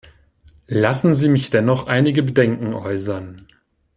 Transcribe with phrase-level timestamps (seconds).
[0.65, 3.45] Lassen Sie mich dennoch einige Bedenken äußern.